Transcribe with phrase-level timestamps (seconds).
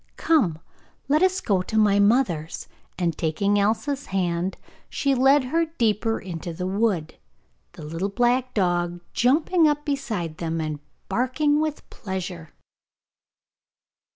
[0.17, 0.57] Come,
[1.07, 2.49] let us go to my mother';
[2.97, 4.57] and taking Elsa's hand
[4.89, 7.19] she led her deeper into the wood,
[7.73, 12.49] the little black dog jumping up beside them and barking with pleasure.